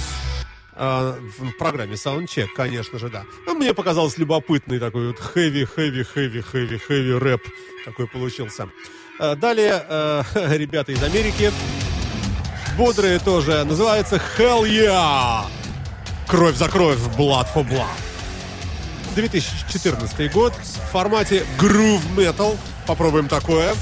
Э, 0.75 1.15
В 1.39 1.57
программе 1.57 1.95
Soundcheck, 1.95 2.49
конечно 2.55 2.99
же, 2.99 3.09
да. 3.09 3.23
Но 3.47 3.55
мне 3.55 3.73
показалось 3.73 4.19
любопытный 4.19 4.77
такой 4.77 5.07
вот 5.07 5.17
heavy, 5.33 5.67
heavy, 5.75 6.05
heavy, 6.15 6.45
heavy, 6.53 6.79
heavy 6.87 7.17
рэп 7.17 7.41
такой 7.83 8.05
получился. 8.05 8.69
Э, 9.19 9.35
Далее 9.35 9.83
ребята 10.35 10.91
из 10.91 11.01
Америки. 11.01 11.51
Бодрые 12.77 13.17
тоже. 13.17 13.63
Называется 13.63 14.21
Hell 14.37 14.65
Yeah. 14.65 15.45
Кровь 16.27 16.57
за 16.57 16.69
кровь. 16.69 16.99
Blood 17.17 17.47
for 17.55 17.67
blood. 17.67 18.08
2014 19.15 20.31
год 20.31 20.53
в 20.53 20.91
формате 20.91 21.45
Groove 21.59 22.01
Metal. 22.15 22.57
Попробуем 22.85 23.27
такое. 23.27 23.73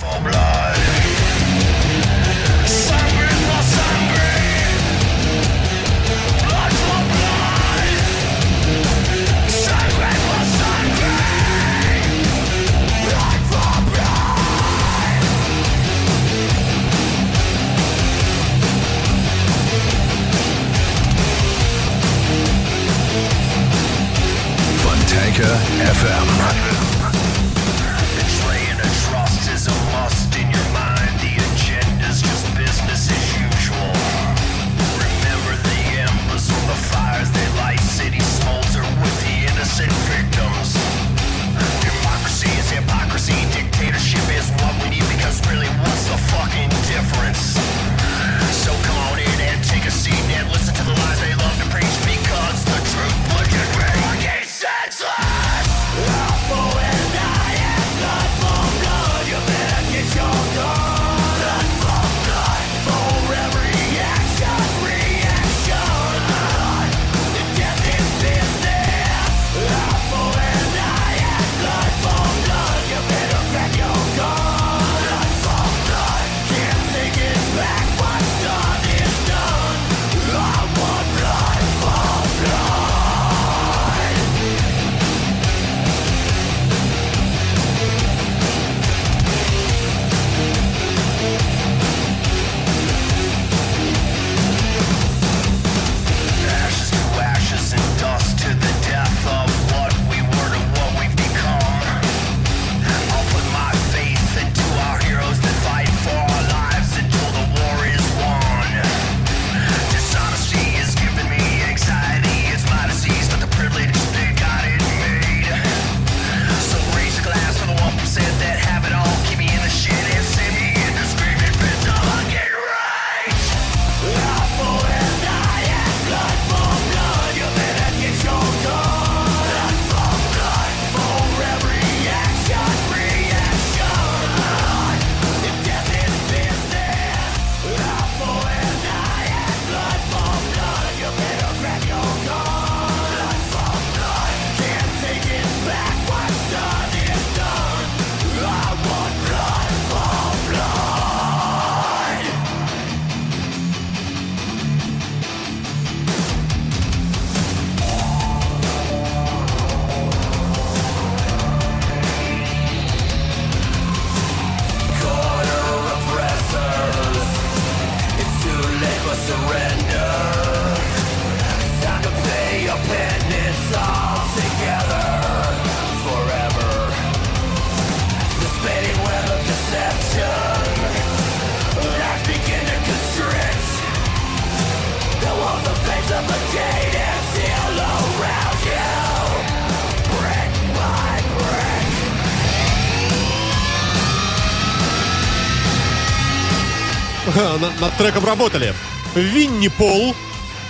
На- 197.60 197.72
Над 197.82 197.98
треком 197.98 198.26
работали 198.26 198.74
Винни 199.16 199.68
Пол, 199.68 200.16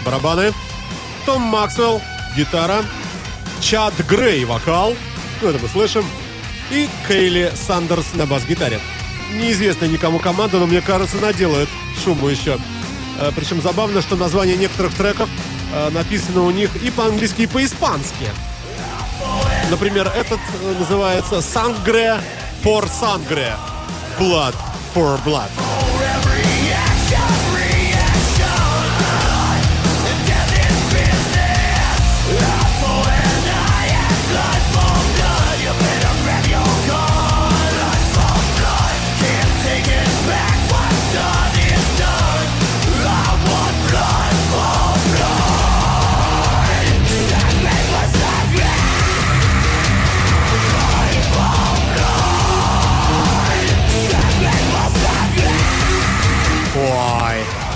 барабаны, 0.06 0.54
Том 1.26 1.42
Максвелл, 1.42 2.02
гитара, 2.36 2.84
Чад 3.62 3.94
Грей, 4.08 4.46
вокал, 4.46 4.96
ну 5.42 5.50
это 5.50 5.60
мы 5.62 5.68
слышим, 5.70 6.06
и 6.72 6.90
Кейли 7.08 7.52
Сандерс 7.68 8.14
на 8.14 8.26
бас-гитаре. 8.26 8.80
Неизвестная 9.34 9.90
никому 9.90 10.20
команда, 10.20 10.58
но 10.58 10.68
мне 10.68 10.82
кажется, 10.82 11.18
наделает 11.18 11.68
шуму 12.04 12.28
еще. 12.30 12.58
Э, 13.20 13.32
Причем 13.36 13.62
забавно, 13.62 14.02
что 14.02 14.16
название 14.16 14.56
некоторых 14.58 14.94
треков 14.94 15.30
э, 15.74 15.90
написано 15.90 16.44
у 16.44 16.52
них 16.52 16.76
и 16.84 16.90
по-английски, 16.92 17.42
и 17.44 17.48
по-испански. 17.48 18.30
Например, 19.70 20.08
этот 20.16 20.40
э, 20.62 20.76
называется 20.80 21.42
«Сангре 21.42 22.18
for 22.64 22.88
Sangre», 22.90 23.54
«Blood 24.20 24.56
for 24.96 25.20
Blood». 25.26 25.50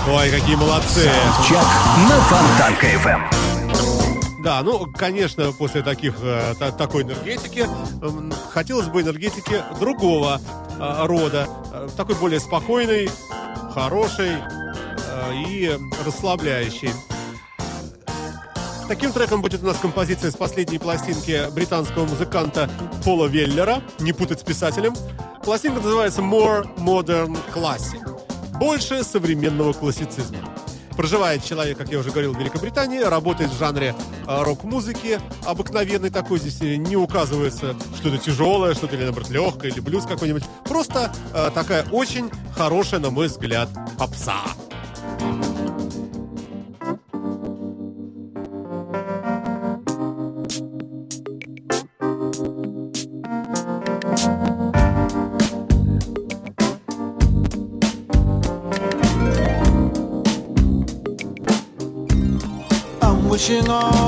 Ой, 0.08 0.30
какие 0.30 0.56
молодцы. 0.56 1.08
Чек 1.48 1.62
на 2.08 2.20
Фонтанка 2.22 2.86
FM. 2.86 4.42
Да, 4.42 4.62
ну, 4.62 4.86
конечно, 4.92 5.52
после 5.52 5.82
таких, 5.82 6.14
э, 6.20 6.54
та- 6.58 6.72
такой 6.72 7.04
энергетики 7.04 7.60
м, 8.02 8.32
хотелось 8.50 8.88
бы 8.88 9.02
энергетики 9.02 9.62
другого 9.78 10.40
э, 10.80 11.06
рода, 11.06 11.46
э, 11.72 11.88
такой 11.96 12.16
более 12.16 12.40
спокойный, 12.40 13.08
хороший 13.72 14.30
э, 14.32 15.34
и 15.48 15.78
расслабляющий. 16.04 16.90
Таким 18.88 19.12
треком 19.12 19.40
будет 19.42 19.62
у 19.62 19.66
нас 19.66 19.76
композиция 19.76 20.32
с 20.32 20.34
последней 20.36 20.78
пластинки 20.78 21.48
британского 21.52 22.04
музыканта 22.06 22.68
Пола 23.04 23.26
Веллера, 23.26 23.80
не 24.00 24.12
путать 24.12 24.40
с 24.40 24.42
писателем. 24.42 24.94
Пластинка 25.44 25.80
называется 25.80 26.20
More 26.20 26.66
Modern 26.78 27.38
Classic. 27.54 28.11
Больше 28.62 29.02
современного 29.02 29.72
классицизма. 29.72 30.38
Проживает 30.96 31.44
человек, 31.44 31.76
как 31.78 31.90
я 31.90 31.98
уже 31.98 32.12
говорил, 32.12 32.32
в 32.32 32.38
Великобритании, 32.38 33.00
работает 33.00 33.50
в 33.50 33.58
жанре 33.58 33.92
э, 34.28 34.42
рок-музыки, 34.44 35.18
обыкновенный 35.44 36.10
такой, 36.10 36.38
здесь 36.38 36.60
не 36.60 36.96
указывается 36.96 37.74
что-то 37.96 38.18
тяжелое, 38.18 38.74
что-то 38.74 38.94
или, 38.94 39.02
наоборот, 39.02 39.30
легкое, 39.30 39.72
или 39.72 39.80
блюз 39.80 40.06
какой-нибудь. 40.06 40.44
Просто 40.64 41.12
э, 41.34 41.50
такая 41.52 41.84
очень 41.90 42.30
хорошая, 42.54 43.00
на 43.00 43.10
мой 43.10 43.26
взгляд, 43.26 43.68
попса. 43.98 44.42
Chinon. 63.42 64.01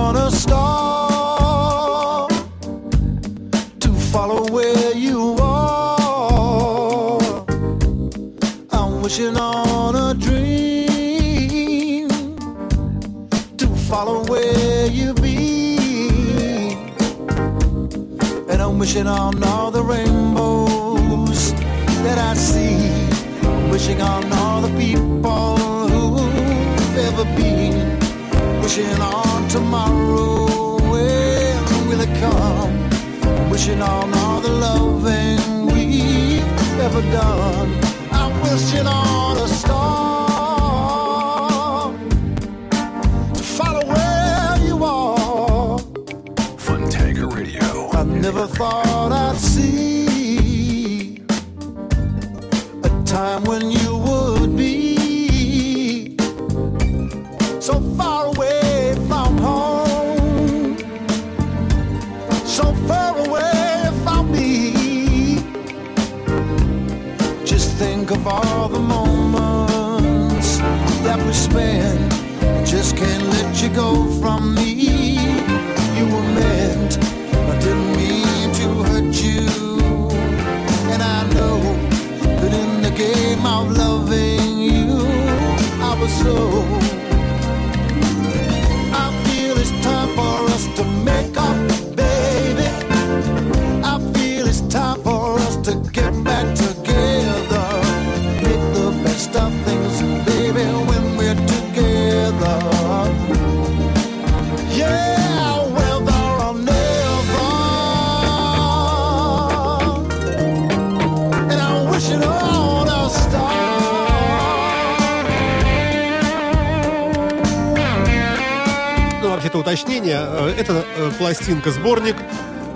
пластинка, 121.34 121.72
сборник 121.72 122.14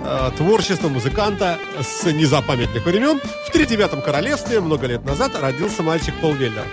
э, 0.03 0.31
творчества 0.35 0.89
музыканта 0.89 1.57
с 1.79 2.03
незапамятных 2.11 2.85
времен. 2.85 3.21
В 3.47 3.51
тридевятом 3.51 4.01
королевстве 4.01 4.59
много 4.59 4.85
лет 4.85 5.05
назад 5.05 5.31
родился 5.39 5.81
мальчик 5.81 6.13
Пол 6.19 6.33
Веллер. 6.33 6.65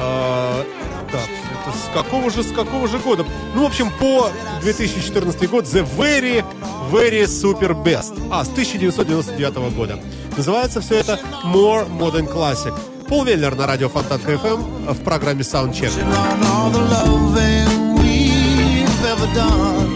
Э, 0.00 0.64
так, 1.12 1.20
это 1.20 1.76
с 1.76 1.92
какого 1.92 2.30
же, 2.30 2.42
с 2.42 2.50
какого 2.50 2.88
же 2.88 2.98
года? 2.98 3.26
Ну, 3.54 3.64
в 3.64 3.66
общем, 3.66 3.90
по 3.90 4.30
2014 4.62 5.50
год 5.50 5.66
The 5.66 5.86
Very, 5.98 6.42
Very 6.90 7.24
Super 7.24 7.74
Best. 7.84 8.18
А, 8.32 8.42
с 8.42 8.48
1999 8.48 9.74
года. 9.74 9.98
Называется 10.34 10.80
все 10.80 10.94
это 10.94 11.20
More 11.44 11.86
Modern 11.90 12.32
Classic. 12.32 12.74
Пол 13.06 13.24
Веллер 13.24 13.54
на 13.54 13.66
радио 13.66 13.90
Фонтан 13.90 14.20
FM 14.22 14.94
в 14.94 15.04
программе 15.04 15.42
Soundcheck. 15.42 15.92
done 19.34 19.95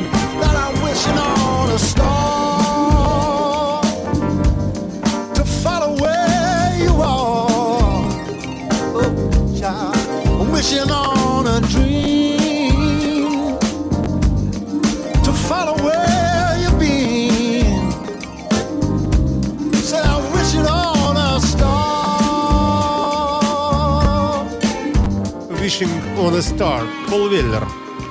gonna 1.70 1.78
start 1.78 3.34
to 5.36 5.44
follow 5.62 5.92
where 6.02 6.74
you 6.84 6.92
are. 7.00 8.02
Oh, 8.98 9.12
child, 9.58 10.50
wishing 10.50 10.90
on 10.90 11.46
a 11.46 11.60
dream 11.72 13.58
to 15.22 15.32
follow 15.48 15.76
where 15.86 16.58
you've 16.62 16.78
been. 16.80 17.90
Said 19.88 20.04
I'm 20.06 20.24
wishing 20.32 20.66
on 20.66 21.16
a 21.16 21.40
star. 21.40 21.70
Wishing 25.60 25.92
on 26.18 26.34
a 26.34 26.42
star. 26.42 26.82
Пол 27.08 27.28
Веллер 27.28 27.64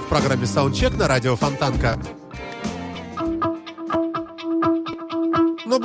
в 0.05 0.09
программе 0.09 0.45
Soundcheck 0.45 0.97
на 0.97 1.07
радио 1.09 1.35
Фонтанка. 1.35 2.18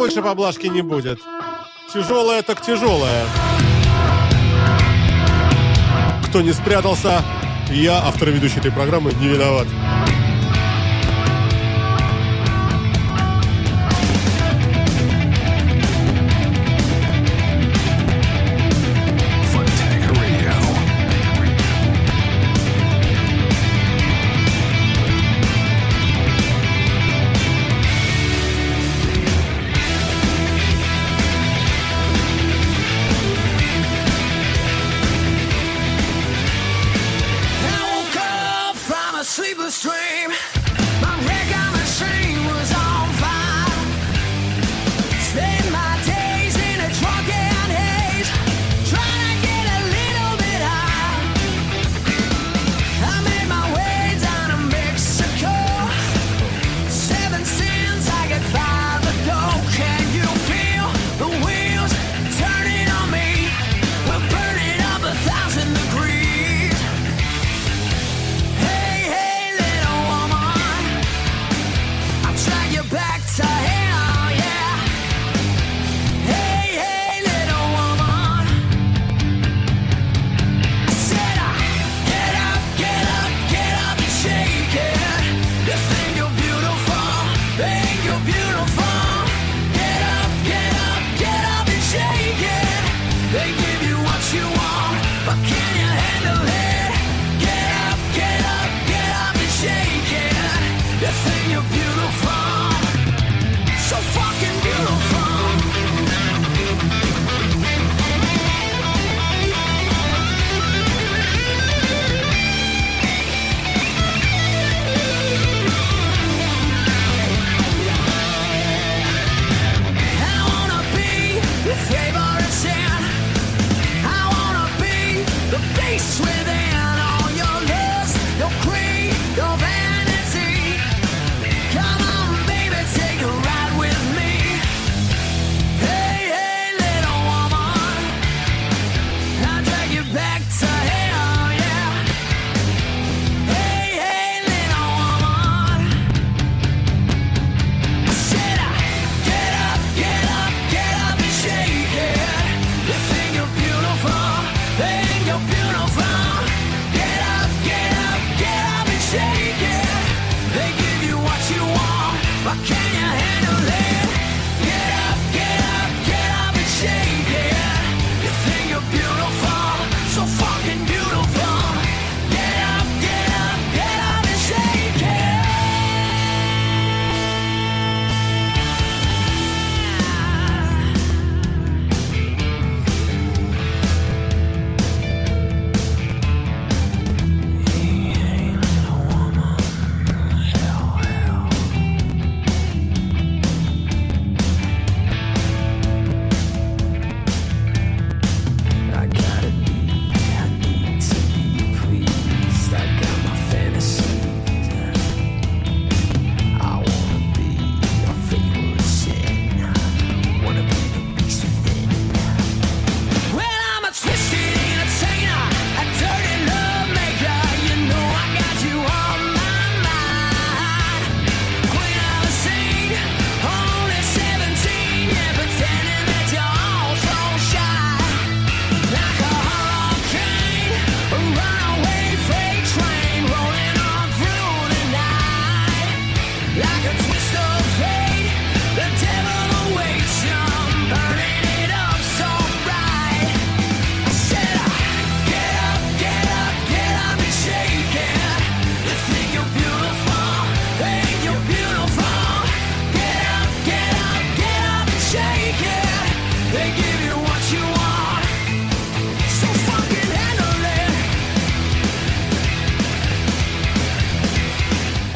больше 0.05 0.21
поблажки 0.21 0.67
не 0.67 0.83
будет. 0.83 1.19
Тяжелое 1.91 2.43
так 2.43 2.61
тяжелое. 2.61 3.25
Кто 6.29 6.43
не 6.43 6.53
спрятался, 6.53 7.23
я, 7.71 8.03
автор 8.05 8.29
ведущей 8.29 8.59
этой 8.59 8.71
программы, 8.71 9.15
не 9.15 9.29
виноват. 9.29 9.67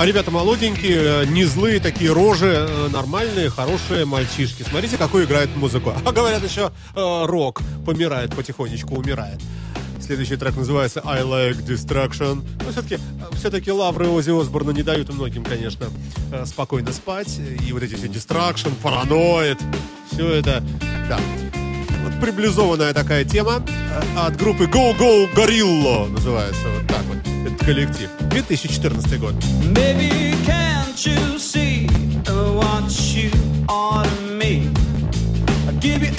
Ребята 0.09 0.31
молоденькие, 0.31 1.23
э, 1.23 1.25
не 1.27 1.45
злые 1.45 1.81
такие 1.81 2.11
рожи, 2.11 2.47
э, 2.47 2.89
нормальные, 2.89 3.51
хорошие 3.51 4.07
мальчишки. 4.07 4.63
Смотрите, 4.63 4.97
какую 4.97 5.27
играет 5.27 5.55
музыку. 5.55 5.93
А 6.03 6.13
говорят 6.13 6.43
еще, 6.43 6.73
э, 6.95 7.25
рок 7.27 7.61
помирает 7.85 8.35
потихонечку, 8.35 8.95
умирает. 8.95 9.39
Следующий 10.01 10.37
трек 10.37 10.57
называется 10.57 11.03
I 11.05 11.21
Like 11.25 11.63
Distraction. 11.63 12.43
Но 12.65 12.73
все-таки, 12.73 12.99
все-таки 13.35 13.71
лавры 13.71 14.09
Ози 14.09 14.31
Осборна 14.31 14.71
не 14.71 14.83
дают 14.83 15.13
многим, 15.13 15.45
конечно, 15.45 15.89
спокойно 16.47 16.91
спать. 16.93 17.39
И 17.67 17.73
вот 17.75 17.83
эти 17.83 17.95
все 17.95 18.07
Distraction, 18.07 18.73
параноид, 18.83 19.59
все 20.11 20.27
это, 20.33 20.65
да. 21.11 21.21
Вот 22.03 22.19
приблизованная 22.23 22.95
такая 22.95 23.25
тема 23.25 23.63
от 24.17 24.37
группы 24.39 24.65
Go 24.65 24.97
Go 24.97 25.31
Gorilla 25.35 26.09
называется 26.09 26.63
вот 26.75 26.87
так 26.87 27.05
вот. 27.05 27.28
Этот 27.45 27.65
коллектив. 27.65 28.11
2014 28.31 29.19
год. 29.19 29.35
Baby, 29.75 30.35
can't 30.45 31.07
you 31.07 31.39
see 31.39 31.87
what 32.27 32.91
you 33.15 33.31
are 33.69 34.05
to 34.05 34.23
me? 34.33 34.71
I 35.69 35.73
give 35.81 36.03
you 36.03 36.13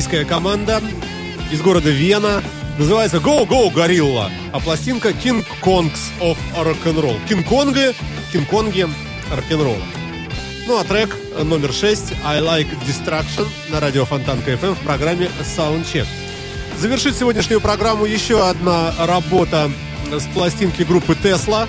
Австрийская 0.00 0.24
команда 0.24 0.80
из 1.52 1.60
города 1.60 1.90
Вена. 1.90 2.42
Называется 2.78 3.18
Go 3.18 3.46
Go 3.46 3.70
Gorilla. 3.70 4.30
А 4.50 4.58
пластинка 4.58 5.10
King 5.10 5.44
Kongs 5.60 5.98
of 6.20 6.38
Rock'n'Roll. 6.56 7.18
Кинг-Конги, 7.28 7.94
Кинг-Конги 8.32 8.88
рок-н-ролла. 9.30 9.82
Ну 10.66 10.78
а 10.78 10.84
трек 10.84 11.14
номер 11.42 11.74
6 11.74 12.14
I 12.24 12.40
Like 12.40 12.68
Distraction 12.88 13.46
на 13.68 13.78
радио 13.78 14.06
Фонтанка 14.06 14.52
FM 14.52 14.74
в 14.74 14.78
программе 14.78 15.28
Soundcheck. 15.40 16.06
Завершит 16.78 17.14
сегодняшнюю 17.14 17.60
программу 17.60 18.06
еще 18.06 18.48
одна 18.48 18.94
работа 19.00 19.70
с 20.10 20.24
пластинки 20.32 20.80
группы 20.80 21.12
Tesla, 21.12 21.68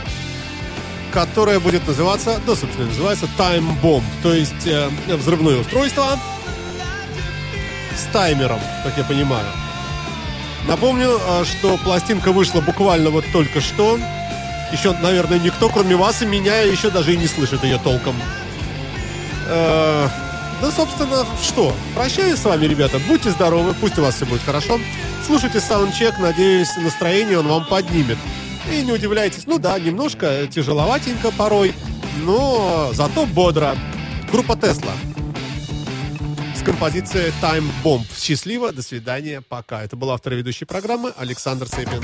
которая 1.11 1.59
будет 1.59 1.85
называться, 1.85 2.39
да, 2.47 2.55
собственно, 2.55 2.87
называется 2.87 3.27
Time 3.37 3.67
Bomb, 3.81 4.03
то 4.23 4.33
есть 4.33 4.65
э, 4.67 4.89
взрывное 5.07 5.57
устройство 5.57 6.17
с 8.01 8.05
таймером, 8.05 8.59
как 8.83 8.97
я 8.97 9.03
понимаю. 9.03 9.45
Напомню, 10.67 11.19
э, 11.19 11.43
что 11.45 11.77
пластинка 11.77 12.31
вышла 12.31 12.61
буквально 12.61 13.09
вот 13.09 13.25
только 13.31 13.61
что. 13.61 13.99
Еще, 14.71 14.93
наверное, 15.01 15.39
никто, 15.39 15.69
кроме 15.69 15.95
вас 15.95 16.21
и 16.21 16.25
меня, 16.25 16.59
еще 16.61 16.89
даже 16.89 17.13
и 17.13 17.17
не 17.17 17.27
слышит 17.27 17.63
ее 17.63 17.79
толком. 17.83 18.15
Э, 19.47 20.07
Да, 20.61 20.71
собственно, 20.71 21.25
что? 21.41 21.73
Прощаюсь 21.95 22.37
с 22.39 22.45
вами, 22.45 22.67
ребята. 22.67 22.99
Будьте 23.07 23.31
здоровы, 23.31 23.73
пусть 23.73 23.97
у 23.97 24.03
вас 24.03 24.15
все 24.15 24.25
будет 24.25 24.43
хорошо. 24.43 24.79
Слушайте 25.25 25.59
саундчек, 25.59 26.19
надеюсь, 26.19 26.75
настроение 26.77 27.39
он 27.39 27.47
вам 27.47 27.65
поднимет. 27.65 28.17
И 28.71 28.83
не 28.83 28.91
удивляйтесь, 28.91 29.47
ну 29.47 29.57
да, 29.57 29.79
немножко 29.79 30.47
тяжеловатенько 30.47 31.31
порой, 31.31 31.73
но 32.23 32.91
зато 32.93 33.25
бодро. 33.25 33.75
Группа 34.31 34.55
Тесла 34.55 34.93
с 36.61 36.63
композицией 36.63 37.33
Time 37.41 37.67
Bomb. 37.83 38.03
Счастливо, 38.15 38.71
до 38.71 38.83
свидания, 38.83 39.41
пока. 39.41 39.83
Это 39.83 39.95
был 39.95 40.11
автор 40.11 40.33
и 40.33 40.37
программы 40.65 41.11
Александр 41.17 41.67
Цепин. 41.67 42.03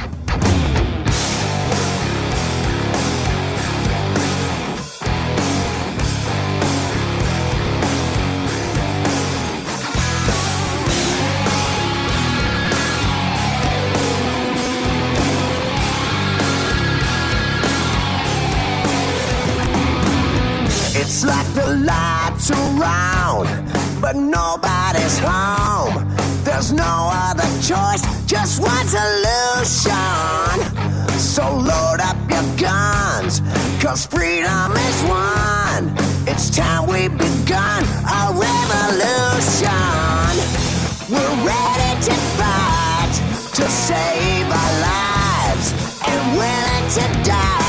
It's 20.96 21.24
like 21.24 21.48
the 21.54 21.76
lights 21.86 22.52
around, 22.52 23.48
but 24.02 24.16
nobody's 24.16 25.20
home. 25.20 26.08
There's 26.44 26.72
no 26.72 27.10
other 27.12 27.48
choice, 27.62 28.04
just 28.26 28.62
one 28.62 28.88
solution. 28.88 29.90
So 31.18 31.44
load 31.56 32.00
up 32.02 32.18
your 32.30 32.44
guns, 32.58 33.42
cause 33.82 34.06
freedom 34.06 34.72
is 34.72 35.04
won. 35.04 35.94
It's 36.28 36.50
time 36.50 36.88
we 36.88 37.08
begun 37.08 37.84
a 38.06 38.32
revolution. 38.34 39.68
We're 41.10 41.38
ready 41.46 42.02
to 42.08 42.14
fight 42.38 43.14
to 43.56 43.70
save 43.70 44.46
our 44.46 44.74
lives 44.90 45.74
and 46.08 46.38
willing 46.38 46.88
to 46.92 47.24
die. 47.30 47.67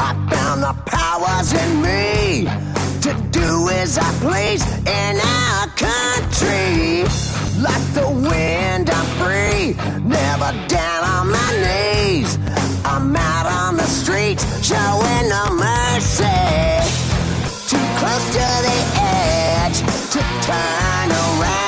I 0.00 0.14
found 0.30 0.62
the 0.62 0.74
powers 0.86 1.52
in 1.52 1.82
me 1.82 2.44
to 3.02 3.12
do 3.30 3.68
as 3.70 3.98
I 3.98 4.10
please 4.20 4.64
in 4.86 5.16
our 5.18 5.66
country. 5.74 7.02
Like 7.60 7.84
the 7.94 8.08
wind, 8.08 8.90
I'm 8.90 9.06
free, 9.18 9.74
never 10.04 10.50
down 10.68 11.04
on 11.04 11.30
my 11.30 11.50
knees. 11.64 12.38
I'm 12.84 13.14
out 13.16 13.46
on 13.46 13.76
the 13.76 13.86
streets, 13.86 14.44
showing 14.64 15.28
no 15.28 15.44
mercy. 15.54 16.24
Too 17.68 17.86
close 17.98 18.26
to 18.38 18.48
the 18.68 18.78
edge 19.00 19.78
to 20.12 20.20
turn 20.46 21.10
around. 21.10 21.67